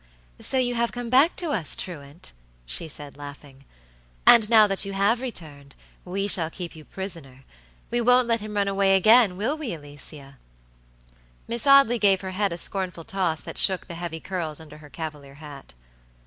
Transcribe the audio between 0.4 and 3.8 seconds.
you have come back to us, truant?" she said, laughing.